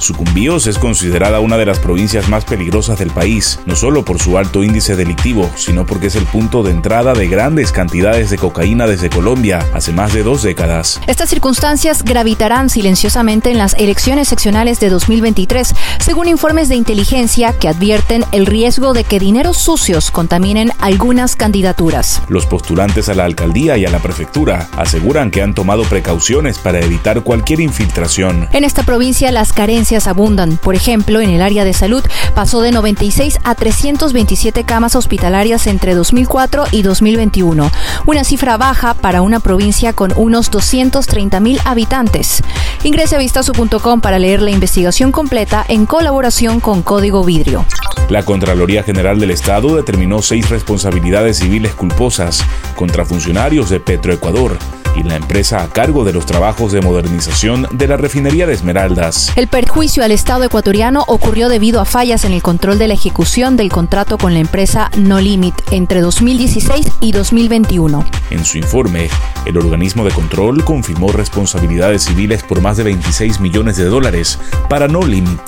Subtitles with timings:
[0.00, 4.38] Sucumbíos es considerada una de las provincias más peligrosas del país, no solo por su
[4.38, 8.86] alto índice delictivo, sino porque es el punto de entrada de grandes cantidades de cocaína
[8.86, 10.98] desde Colombia hace más de dos décadas.
[11.06, 17.68] Estas circunstancias gravitarán silenciosamente en las elecciones seccionales de 2023, según informes de inteligencia que
[17.68, 22.22] advierten el riesgo de que dineros sucios contaminen algunas candidaturas.
[22.28, 26.80] Los postulantes a la alcaldía y a la prefectura aseguran que han tomado precauciones para
[26.80, 28.48] evitar cualquier infiltración.
[28.52, 30.56] En esta provincia las carencias abundan.
[30.56, 32.02] Por ejemplo, en el área de salud
[32.34, 37.70] pasó de 96 a 327 camas hospitalarias entre 2004 y 2021,
[38.06, 42.42] una cifra baja para una provincia con unos 230 mil habitantes.
[42.84, 47.64] Ingrese a vistazo.com para leer la investigación completa en colaboración con Código Vidrio.
[48.08, 54.58] La Contraloría General del Estado determinó seis responsabilidades civiles culposas contra funcionarios de Petroecuador
[55.00, 59.32] y la empresa a cargo de los trabajos de modernización de la refinería de Esmeraldas.
[59.34, 63.56] El perjuicio al Estado ecuatoriano ocurrió debido a fallas en el control de la ejecución
[63.56, 68.04] del contrato con la empresa No Limit entre 2016 y 2021.
[68.30, 69.08] En su informe,
[69.46, 74.86] el organismo de control confirmó responsabilidades civiles por más de 26 millones de dólares para
[74.86, 75.40] No Limit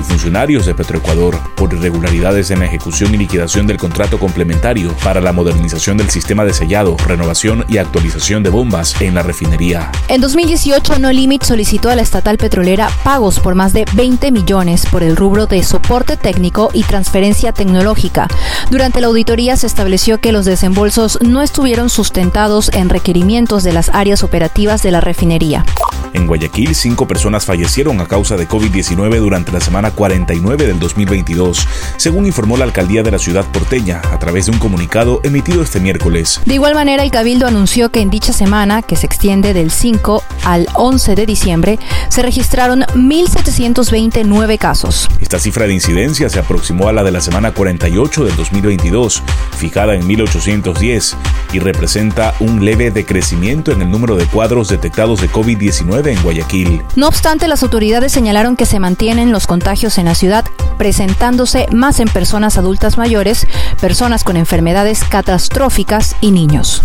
[0.00, 5.20] y funcionarios de Petroecuador por irregularidades en la ejecución y liquidación del contrato complementario para
[5.20, 9.92] la modernización del sistema de sellado, renovación y actualización de bombas en la refinería.
[10.08, 14.86] En 2018, No Limit solicitó a la estatal petrolera pagos por más de 20 millones
[14.86, 18.26] por el rubro de soporte técnico y transferencia tecnológica.
[18.70, 23.90] Durante la auditoría se estableció que los desembolsos no estuvieron sustentados en requerimientos de las
[23.90, 25.64] áreas operativas de la refinería.
[26.12, 31.66] En Guayaquil, cinco personas fallecieron a causa de COVID-19 durante la semana 49 del 2022,
[31.96, 35.80] según informó la alcaldía de la ciudad porteña a través de un comunicado emitido este
[35.80, 36.40] miércoles.
[36.44, 40.22] De igual manera, el Cabildo anunció que en dicha semana, que se extiende del 5
[40.44, 45.08] al 11 de diciembre, se registraron 1.729 casos.
[45.20, 49.22] Esta cifra de incidencia se aproximó a la de la semana 48 del 2022,
[49.56, 51.14] fijada en 1.810,
[51.52, 56.82] y representa un leve decrecimiento en el número de cuadros detectados de COVID-19 en Guayaquil.
[56.96, 60.44] No obstante, las autoridades señalaron que se mantienen los contagios en la ciudad,
[60.78, 63.46] presentándose más en personas adultas mayores,
[63.80, 66.82] personas con enfermedades catastróficas y niños.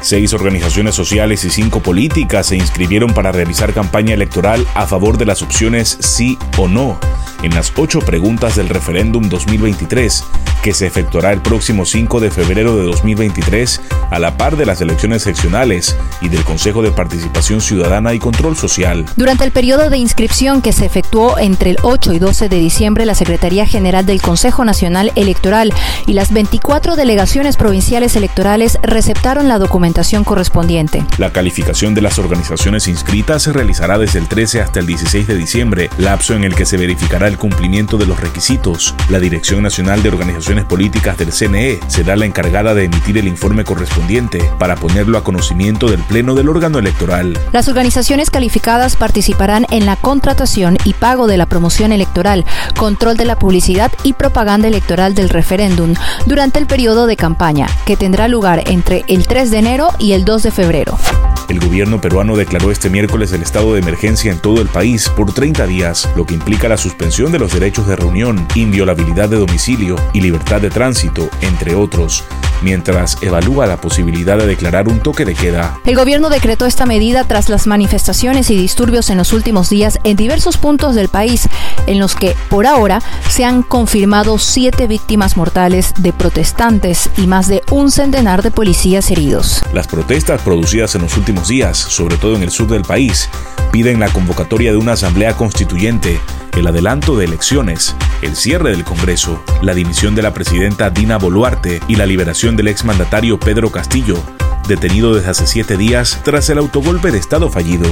[0.00, 5.26] Seis organizaciones sociales y cinco políticas se inscribieron para realizar campaña electoral a favor de
[5.26, 6.98] las opciones sí o no
[7.42, 10.24] en las ocho preguntas del referéndum 2023,
[10.66, 14.80] que se efectuará el próximo 5 de febrero de 2023 a la par de las
[14.80, 19.06] elecciones seccionales y del Consejo de Participación Ciudadana y Control Social.
[19.14, 23.06] Durante el periodo de inscripción que se efectuó entre el 8 y 12 de diciembre,
[23.06, 25.72] la Secretaría General del Consejo Nacional Electoral
[26.04, 31.04] y las 24 delegaciones provinciales electorales receptaron la documentación correspondiente.
[31.18, 35.36] La calificación de las organizaciones inscritas se realizará desde el 13 hasta el 16 de
[35.36, 38.96] diciembre, lapso en el que se verificará el cumplimiento de los requisitos.
[39.10, 43.64] La Dirección Nacional de Organizaciones Políticas del CNE será la encargada de emitir el informe
[43.64, 47.38] correspondiente para ponerlo a conocimiento del Pleno del órgano electoral.
[47.52, 52.44] Las organizaciones calificadas participarán en la contratación y pago de la promoción electoral,
[52.76, 55.94] control de la publicidad y propaganda electoral del referéndum
[56.26, 60.24] durante el periodo de campaña, que tendrá lugar entre el 3 de enero y el
[60.24, 60.98] 2 de febrero.
[61.48, 65.32] El gobierno peruano declaró este miércoles el estado de emergencia en todo el país por
[65.32, 69.96] 30 días, lo que implica la suspensión de los derechos de reunión, inviolabilidad de domicilio
[70.12, 72.24] y libertad de tránsito, entre otros
[72.62, 75.78] mientras evalúa la posibilidad de declarar un toque de queda.
[75.84, 80.16] El gobierno decretó esta medida tras las manifestaciones y disturbios en los últimos días en
[80.16, 81.48] diversos puntos del país,
[81.86, 87.48] en los que, por ahora, se han confirmado siete víctimas mortales de protestantes y más
[87.48, 89.64] de un centenar de policías heridos.
[89.72, 93.28] Las protestas producidas en los últimos días, sobre todo en el sur del país,
[93.72, 96.20] piden la convocatoria de una asamblea constituyente
[96.56, 101.80] el adelanto de elecciones, el cierre del Congreso, la dimisión de la presidenta Dina Boluarte
[101.86, 104.16] y la liberación del exmandatario Pedro Castillo,
[104.66, 107.86] detenido desde hace siete días tras el autogolpe de Estado fallido.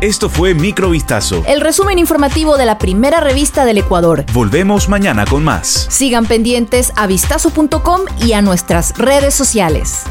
[0.00, 1.42] Esto fue Microvistazo.
[1.46, 4.24] El resumen informativo de la primera revista del Ecuador.
[4.32, 5.86] Volvemos mañana con más.
[5.90, 10.04] Sigan pendientes a vistazo.com y a nuestras redes sociales.